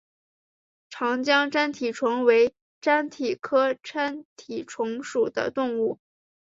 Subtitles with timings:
[0.89, 5.99] 长江粘体虫为粘体科粘体虫属的动物。